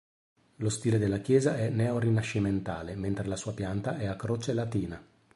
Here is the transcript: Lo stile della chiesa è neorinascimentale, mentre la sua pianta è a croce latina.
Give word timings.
Lo 0.55 0.69
stile 0.69 0.97
della 0.97 1.19
chiesa 1.19 1.57
è 1.57 1.69
neorinascimentale, 1.69 2.95
mentre 2.95 3.27
la 3.27 3.35
sua 3.35 3.53
pianta 3.53 3.99
è 3.99 4.07
a 4.07 4.15
croce 4.15 4.51
latina. 4.51 4.99